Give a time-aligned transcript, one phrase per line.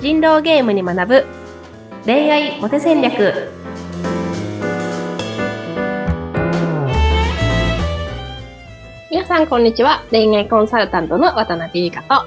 [0.00, 1.26] 人狼ゲームに学ぶ。
[2.06, 3.50] 恋愛モテ戦略。
[9.10, 10.02] 皆さんこんにちは。
[10.10, 12.26] 恋愛コンサルタントの渡辺優香と。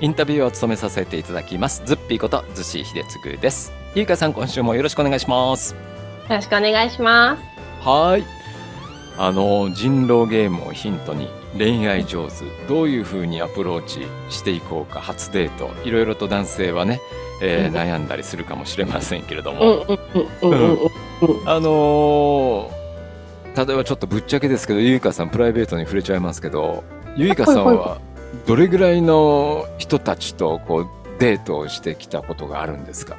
[0.00, 1.82] インタビューを務めさせていただきます。
[1.84, 3.74] ズッピーことズシ秀嗣です。
[3.94, 5.74] ゆうかさん今週もよろしくお願いします。
[5.74, 7.86] よろしくお願いします。
[7.86, 8.24] はい。
[9.18, 11.28] あの人狼ゲームをヒントに
[11.58, 12.44] 恋愛上手。
[12.68, 15.70] どういう風にアプローチしていこうか初デート。
[15.84, 17.00] いろいろと男性はね、
[17.42, 17.74] えーうん。
[17.74, 19.86] 悩んだりするかもしれませんけれどうんも、
[21.46, 22.80] あのー
[23.56, 26.84] 例えばちょっとぶっちゃけですけどゆいかさんプライベートに触れちゃいますけど
[27.16, 27.98] ゆいかさんは
[28.46, 30.86] どれぐらいの人たちとこう
[31.18, 33.16] デートをしてきたことがあるんですか？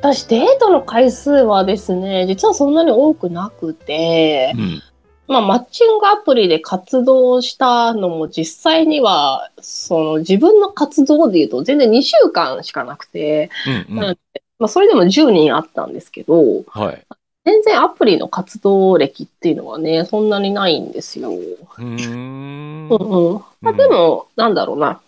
[0.00, 4.82] 私デートの回数はですね実はそんなに多くなくて、うん
[5.28, 13.50] まあ、マッチングアプリで活動したのも実際にはその自分の活動でいうと全然2週間しかなくて、
[13.88, 14.04] うんうん。
[14.04, 14.18] うん
[14.58, 17.04] まあ、それでも10人あったんですけどはい。
[17.44, 21.30] 全然アプリの活動歴っていうのはねそんなにないんですよ。
[21.30, 22.88] うーん。
[22.88, 23.42] うんうん。
[23.60, 25.00] まあ、でも、なんだろうな。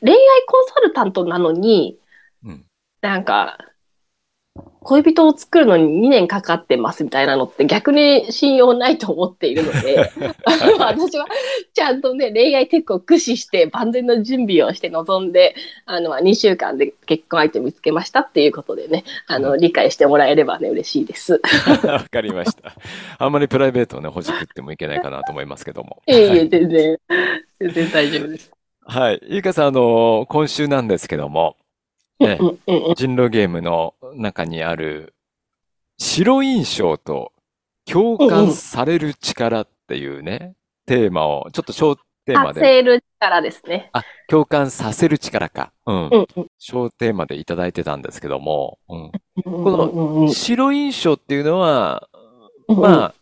[0.00, 1.98] 恋愛コンサルタントなのに
[2.44, 2.64] うん。
[3.00, 3.58] なんか
[4.80, 9.96] 恋人を作るのに2年かかってますみたいなのって逆に信用ないと思っているので
[10.78, 11.26] 私は
[11.74, 21.40] ちゃんとね恋愛テクを駆使して万全の準備をして臨んであの2週間で結婚相手見つけましたっていうことでねあの理解してもらえればね嬉しいです。
[21.84, 22.74] わかりました。
[23.18, 26.02] あんまりプライベートをね、ほじくってもいけないかなと思いますけども。
[26.06, 26.98] いえいえ全然
[27.60, 28.50] 全然大丈夫です。
[28.84, 29.20] はい。
[29.28, 31.56] ゆうかさん、あの、今週なんですけども、
[32.20, 32.38] ね
[32.96, 35.14] 人狼ゲームの中にある、
[35.98, 37.32] 白印象と
[37.84, 40.54] 共感される力っていうね、
[40.86, 43.90] テーマを、ちょっと小テーマで、させる力ですね。
[43.92, 45.72] あ、共感させる力か。
[45.86, 45.96] うん。
[46.08, 49.04] うんうん小テーマでいただいてたんですけども、うん。
[49.04, 49.12] うん
[49.42, 52.08] この白印象っていうのは、
[52.68, 53.14] うんまあ、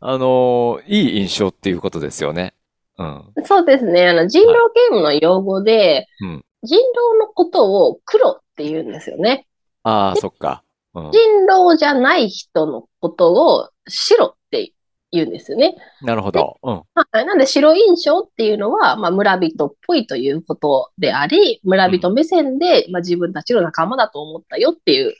[0.00, 2.54] あのいい印象っていうことですよね。
[2.98, 3.24] うん。
[3.44, 4.08] そうですね。
[4.08, 9.46] あの、人狼ゲームの用語で、うん人狼のことを黒って言うんですよね。
[9.82, 10.62] ああ、そっか。
[10.94, 11.10] うん。
[11.10, 14.72] 人狼じゃない人のことを白って
[15.10, 15.76] 言うんですよね。
[16.02, 16.58] なるほど。
[16.62, 16.74] うん。
[16.74, 16.82] は
[17.20, 25.14] いなんで白印象っていうのは、まあ、村人っぽいということであり、村人目線で、まあ、自分たちの仲間だと思ったよっていう、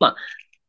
[0.00, 0.16] まあ、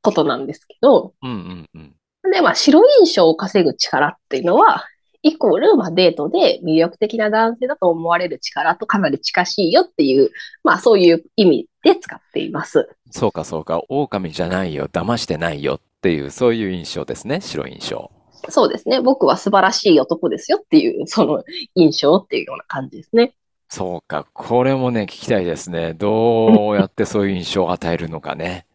[0.01, 1.33] ことなんですけど、うんう
[1.77, 2.31] んうん。
[2.31, 4.85] で、まあ、白印象を稼ぐ力っていうのは、
[5.27, 10.31] イコール、まあ、デートで魅力的な男性だと思われる力とかなり近しいよっていう、
[10.63, 12.89] まあ、そういう意味で使っています。
[13.11, 13.81] そうかそうか。
[13.89, 14.87] 狼じゃないよ。
[14.91, 17.41] 騙してないよっていう、そういう印象ですね。
[17.41, 18.11] 白印象。
[18.49, 19.01] そうですね。
[19.01, 21.43] 僕は素晴らしい男ですよっていう、その
[21.75, 23.33] 印象っていうような感じですね。
[23.69, 24.25] そうか。
[24.33, 25.93] これもね、聞きたいですね。
[25.93, 28.66] どうやってそういう印象を与えるのかね。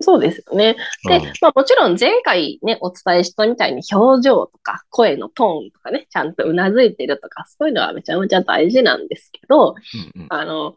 [0.00, 0.76] そうですよね。
[1.08, 9.74] で、うんまあもちろん前回ね、お伝えしたみたいに表情とか声のトーンとかね、ちゃんとうなずいてるとか、そういうのはめちゃめちゃ大事なんですけど、
[10.14, 10.76] うんうんあの、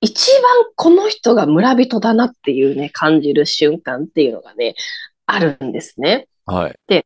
[0.00, 4.74] 一番この人が村人だなっていうね、感じる瞬間っていうのがね、
[5.26, 6.26] あるんですね。
[6.46, 7.04] はい。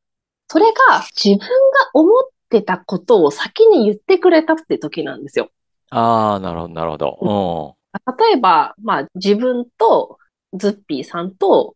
[0.49, 1.47] それが自分が
[1.95, 5.51] 思ってたことを先に言ってくれたって時なんですよ。
[5.91, 7.77] ああ、なるほど、なるほど。
[8.19, 10.19] 例えば、まあ自分と
[10.54, 11.75] ズッピーさんと、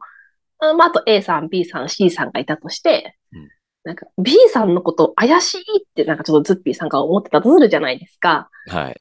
[0.59, 3.49] あまあ、あと A さん、B さん、C さんがいたとして、うん
[3.85, 8.51] なんか B さんのこと怪しいってなんかちょっとズッピーさんが思ってたとするじゃないですか。
[8.67, 8.75] うん。
[8.75, 9.01] はい。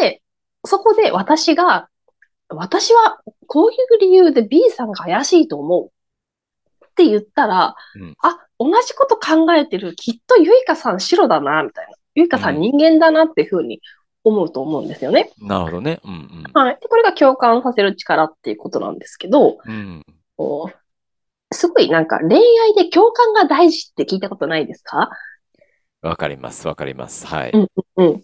[0.00, 0.22] で、
[0.64, 1.90] そこで私が、
[2.48, 5.86] 私はこういう理由で B さんが怪しいと思う
[6.86, 9.94] って言ったら、うんあ、同じこと考えてる。
[9.96, 11.92] きっとゆいかさん白だな、みたいな。
[12.14, 13.82] ゆいかさうんん人間だなっていうふうに
[14.24, 15.30] 思うと思うんですよね。
[15.40, 16.00] なるほどね。
[16.04, 16.78] うんはい。
[16.80, 20.02] でこれが共感させる力っていうことなんですけど、うん。
[21.52, 25.10] すごいなんか恋愛で共感が大事って聞いたことないですか？
[26.00, 27.26] わかります、わかります。
[27.26, 27.50] はい。
[27.52, 28.22] うんうん。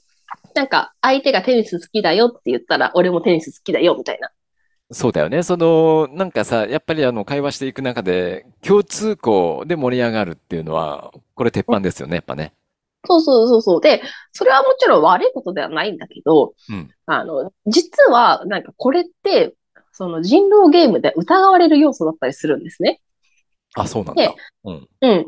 [0.54, 4.30] なんか相手がテニス好きだよって言ったら俺もテニス好きだよみたいな。
[4.90, 5.42] そうだよね。
[5.42, 12.54] その、なんかさ、やっぱりあの、会話していく中で、共通項で盛り上がるっていうのは、これ鉄板ですよね、やっぱね。
[13.08, 13.80] そうそうそうそう。
[13.80, 14.02] で、
[14.32, 19.54] それはもちろん悪いことではないんだけど、うんあの、実はなんかこれって、
[19.92, 23.00] その人狼ゲームで疑われる要素だったりするんですね。
[23.74, 24.34] あ、そうなんだで。
[24.64, 24.88] うん。
[25.00, 25.26] うん。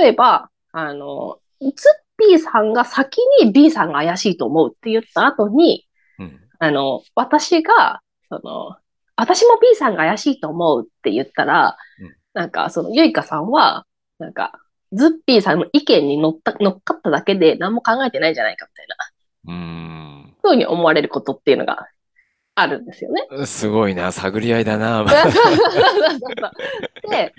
[0.00, 1.70] 例えば、あの、ズッ
[2.18, 5.86] ピーさんが先に B さんが怪しいと思うって言った後に、
[6.18, 6.40] うん。
[6.58, 8.76] あの、私が、その、
[9.16, 13.86] 私も B さんが怪しいと思うって言ったら、うんなんか、その、ゆいかさんは、
[14.18, 14.52] なんか、
[14.92, 18.96] ズッピーさんの意見に乗った、乗っかっただけで何も考えてないんじゃないかみたいな、
[19.46, 19.54] うー
[20.28, 20.36] ん。
[20.42, 21.88] ふうに思われることっていうのが
[22.54, 23.46] あるんですよね。
[23.46, 25.04] すごいな、探り合いだな。
[27.08, 27.32] で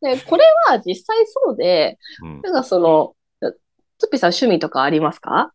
[0.00, 3.14] で、これは実際そうで、うんなんかその、
[3.98, 5.52] ツッピーさん趣味とかありますか？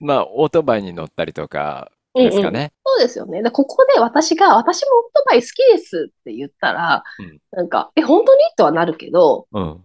[0.00, 2.72] まあ、オートバイに乗ったりとかうんうんですかね。
[2.84, 3.42] そうですよね。
[3.42, 8.42] で、ここで私が、私もオートバイ好きですって言ったら、うんなんか、え、本当に？
[8.56, 9.84] とはなるけど、うん。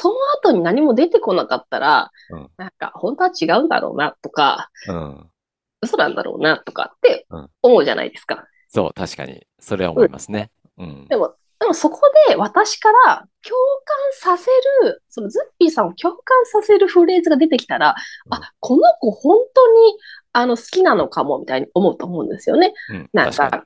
[0.00, 5.30] その後に何も出てこなかったら、うんなんか、本当は違うんだろうなとか、うん。
[5.82, 8.44] 嘘なんだろうなとかってうん思うじゃないですか。
[8.68, 9.46] そう、確かに。
[9.58, 10.50] それは思いますね。
[10.78, 11.06] うん。
[11.08, 13.56] でも、でもそこで私から共
[14.22, 14.50] 感させ
[14.86, 17.94] る、そのズッピーさんを共感させるフレーズが出てきたら、
[18.26, 19.96] うんあ、この子本当に
[20.32, 22.72] あの好きなのかもみたいに思うと思うんですよね。
[22.88, 23.10] うん。
[23.12, 23.64] なんか、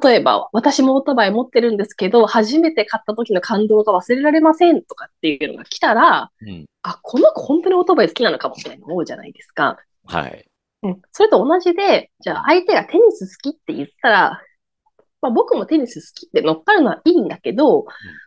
[0.00, 6.60] 例えば、私もオートバイ持ってるんですけど、初めて買った時の感動が忘れられませんとかっていうのが来たら、に。
[6.60, 6.66] うん。
[6.82, 9.76] あ、この子本当にオートバイ好きなのかもみたいに思うじゃないですか。
[10.06, 10.46] はい。
[10.82, 11.02] うん。
[11.12, 14.42] それと同じで、じゃあ相手がテニス好きって言ったら、
[15.20, 17.84] まあ僕もテニス好きって乗っかるのはいいんだけど、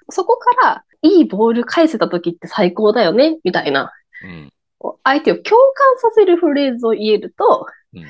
[0.09, 3.91] そこからいいボール返せた時って最高だよね、みたいな、
[4.23, 4.51] うん。
[5.03, 8.05] 相手を共感させるフレーズを言えると、うん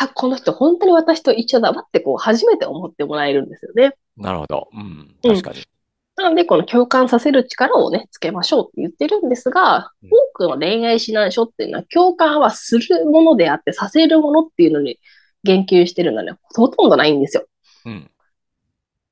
[0.00, 3.94] あ、この人本当に私と一緒だわってこう初めて思ってもらえるんですよね。
[4.16, 4.68] なるほど。
[4.72, 5.16] うん。
[5.24, 5.64] うん確かに。
[6.16, 15.00] なので、この共感させる力をね、つけましょうって言ってるんですが、うん多くの恋愛指南書っていうのは共感はするものであって、させるものっていうのに
[15.42, 17.46] 言及してるのはね、ほとんどないんですよ。
[17.86, 18.10] うん。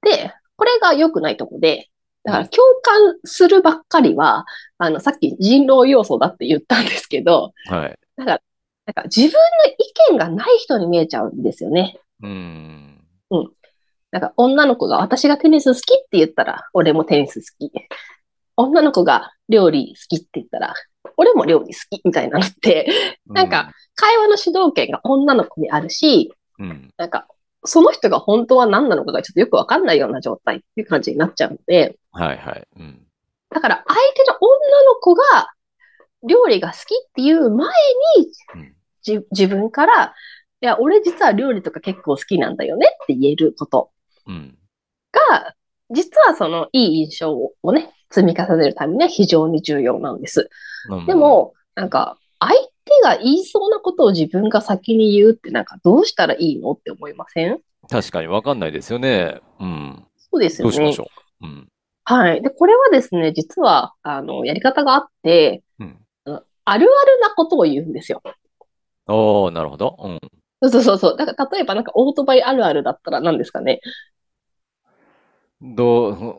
[0.02, 1.88] で、これが良くないとこで、
[2.22, 4.46] だから共感するばっかりは、
[4.78, 7.98] あの、さっき人狼要素だって言ったんですけど、はい。
[8.86, 9.36] なんか自分の
[9.78, 11.98] 意見がない人に見えちゃうんですよね。
[12.22, 13.02] うん。
[14.12, 17.72] なんか女の子が私がテニス好きって言ったら、俺もテニス好き。
[18.56, 20.74] 女の子が料理好きって言ったら、
[21.16, 22.90] 俺も料理好きみたいなのって、
[23.26, 26.90] なんか、会話の主導権が女の子にあるし、うん。
[26.96, 27.26] なんか、
[27.64, 32.66] その人が本当は何なのかがちょっとよくわかんないような状態っていう感じになっちゃうので、はいはい。
[32.78, 33.02] うん。
[33.50, 35.52] だから相手の女の子が
[36.22, 37.68] 料理が好きっていう前
[38.18, 38.75] にうん
[39.06, 40.14] じ自分から、
[40.60, 43.90] いや、俺実は料理とか結構好きなんだよねって言えること
[44.26, 44.58] うん。
[45.30, 45.54] が、
[45.90, 50.50] 実はそのいい印象をね、積み重ねるためには非常に重要なんです。
[50.90, 52.60] うんで、も、なんか、相手
[53.02, 57.60] が言いそうなことを自分が先に言うってなんかどうしたらいいのって思いません？
[57.88, 59.40] 確かにわかんないですよね。
[59.60, 60.04] うん。
[60.18, 61.06] そうですよねどうしまし。
[61.06, 61.10] ょ
[61.42, 61.46] う？
[61.46, 61.68] うん。
[62.04, 62.42] はい。
[62.42, 65.98] で、これはですね、実は、あの、やり方があって、うん。
[66.24, 66.88] あるある
[67.20, 68.22] なことを言うんですよ。
[69.06, 69.96] おー、なるほど。
[70.00, 70.08] う
[70.66, 70.70] ん。
[70.70, 71.16] そうそうそう。
[71.16, 73.80] だから、例えばなんかオートバイあるあるだったら何ですかね？
[75.60, 76.36] どう、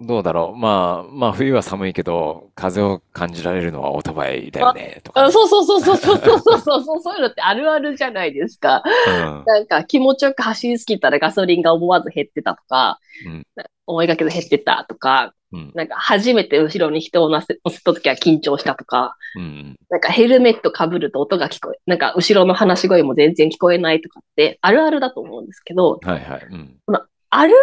[0.00, 0.56] どうだろう。
[0.58, 5.32] まあ、まあ、冬は寒いけど、風を感じられるのはオートバイだよね、とかあね。
[5.32, 8.82] そうそうそうそうそうそうそうそう、そういうのってあるあるじゃないですか。
[8.84, 9.44] うん。
[9.46, 13.46] なんか気持ちよく走りすぎたらガソリンが思わず減ってたとか、うん
[13.86, 15.72] 思いがけず減ってたとか、うん。
[15.74, 19.76] なんか初めて後ろに人を乗せ乗せた時は緊張したとか、うん。
[19.88, 26.46] なんかヘルメット被ると音が聞こえ、なんか後ろの話し声も全然聞こえないとかってあるあるだと思うんですけど、はいはい。
[26.50, 26.78] うん。
[26.90, 27.54] あるあるな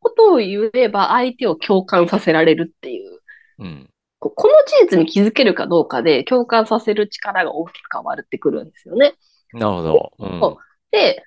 [0.00, 3.20] ことを言えば相手を共感させられるっていう、
[3.58, 3.88] うん。
[4.20, 4.54] ここの
[4.88, 9.14] 事実に気づけるかどうかで共感させる力が大きく変わってくるんですよね。
[9.52, 10.12] なるほど。
[10.18, 10.40] うん。
[10.40, 10.58] そ
[10.92, 11.24] で、例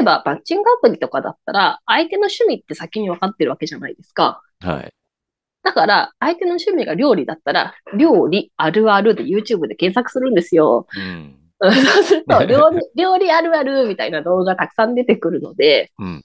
[0.00, 4.42] えばマッチングアプリとかだったら、相手の趣味って先に分かってるわけじゃないですか。
[4.60, 4.92] はい。
[5.62, 10.86] だから、相手の趣味が料理だったら、料理あるあるで YouTube で検索するんですよ。
[10.96, 11.38] うん。
[11.62, 16.24] そうすると、料理、料理あるあるみたいな動画たくさん出てくるので、うん。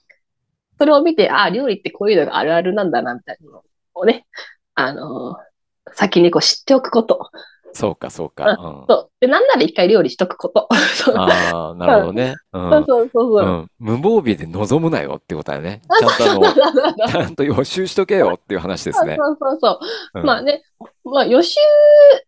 [0.80, 3.64] それを見て、あ、料理ってこういうのがあるあるなんだな、みたいなの
[3.94, 4.26] をね、
[4.74, 5.48] あのー
[5.94, 7.32] 先にこう知っておくこと。
[7.78, 8.50] そうか、そうか。
[8.50, 8.56] うん。
[8.90, 9.10] そう。
[9.20, 10.68] で、なんなら一回料理しとくこと。
[11.16, 12.34] ああ、 なるほどね。
[12.52, 12.72] うん。
[12.72, 13.46] そうそうそうそう。
[13.46, 13.72] うん。
[13.78, 15.82] 無防備で望むなよってことだよね。
[16.00, 16.54] ちゃんとの、
[17.08, 19.16] ちゃんと予習しとけよっていう話ですね。
[19.20, 19.72] そうそうそ
[20.16, 20.20] う。
[20.20, 20.64] うんまあね、
[21.04, 21.60] まあ予習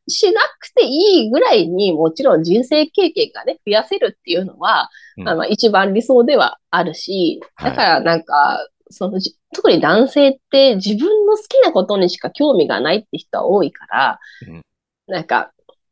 [0.08, 14.62] しなくていいぐらいにもちろん人生経験がね、増やせるっていうのは、うんあの一番理想ではあるし、はいだからなんか、そのじ特に男性って自分の好きなことにしか興味がないって人は多いから、うん
[15.10, 15.52] なんか、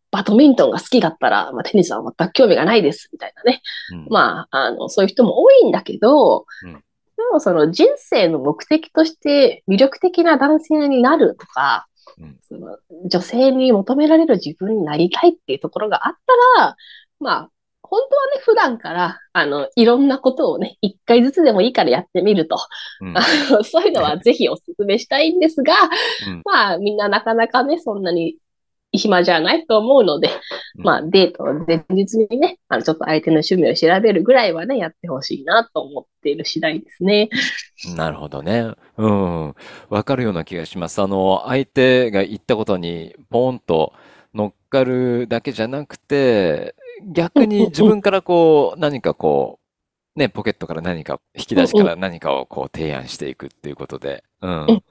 [0.10, 3.62] バドミントンが好きだったら、まあ、テニスは全く興味がないです、みたいなね。
[3.92, 4.08] うん。
[4.10, 6.74] まあ、あの、そういう人も多いんだけど、うん。
[6.74, 11.88] でもその人生の目的として魅力的な男性になるとか、
[12.20, 12.38] うん。
[12.48, 16.14] その女性に求められる自分になりたいっていうところがあっ
[16.56, 16.76] たら、
[17.20, 17.50] まあ、
[17.82, 22.58] 本当はね、普段から、あの、いろんなことをね、一回ずつでもいいからやってみると、
[23.02, 23.16] うん。
[23.64, 25.74] そういうのはぜひお勧めしたいんですが、
[26.28, 26.42] うん。
[26.46, 28.38] まあ、みんななかなかね、そんなに
[28.92, 30.30] 暇じゃないと思うので、
[30.78, 37.30] うんまあデートの前日にね、あのちょっと相手の趣味を調べるぐらいはね、やってほしいなと思っている次第ですね。
[37.96, 38.74] なるほどね。
[38.98, 39.56] うん。
[39.90, 41.02] わかるような気がします。
[41.02, 43.94] あの、相手が言ったことに、ポーンと
[44.34, 46.76] 乗っかるだけじゃなくて、
[47.14, 49.57] 逆に自分からこう、何かこう、
[50.18, 54.24] ね、ポケットから何か、引き出しから何かをこう提案していくっていうことで。
[54.42, 54.84] うん。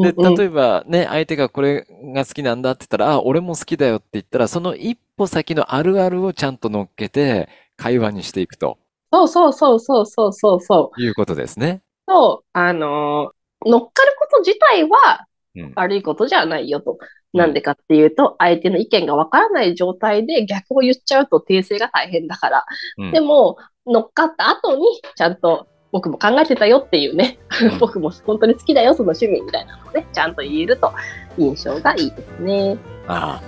[0.00, 8.78] で、うん例えばね、相手がこれが好きなんだって言ったら、あ、俺も好きだよって言ったら、その一歩先のあるあるをちゃんと乗っけて、会話にしていくと
[9.12, 11.02] そうそうそうそうそうそうそう。
[11.02, 11.82] いうことですね。
[12.08, 15.26] そう、あのー乗っかること自体はうん。
[15.74, 16.92] 悪いことじゃないよと。
[16.92, 16.98] うん
[17.36, 22.64] なんでかっていうと、相手の意見がわからない状態で逆を言っちゃうと訂正が大変だから。
[22.96, 24.84] うんでも、乗っかった後に、
[25.14, 30.92] ちゃんと僕も考えてたよっていうね、うん 僕も本当に好きだよ、その趣味みたいなのをね、ちゃんと言えると
[31.36, 32.78] 印象がいいですね。
[33.06, 33.40] あ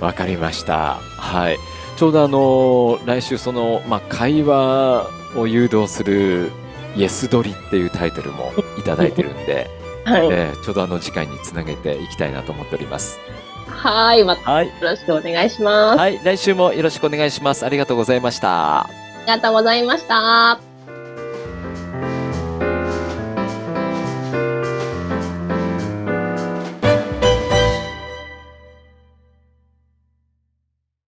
[0.00, 0.94] あ、わかりました。
[1.16, 1.56] はい。
[1.96, 6.50] ちょうどあの、来週その、まあ、会話を誘導する、
[6.94, 9.70] イエス取りっていうタイトルもいただいてるんで、
[10.06, 10.26] はい。
[10.30, 13.18] えーちょうどあの次回につなげていきたいなと思っております。
[13.68, 14.24] はい。
[14.24, 14.66] またはい。
[14.68, 15.98] よろしくお願いします。
[15.98, 16.20] はい。
[16.22, 17.66] 来週もよろしくお願いします。
[17.66, 18.82] ありがとうございました。
[18.82, 20.75] ありがとうございました。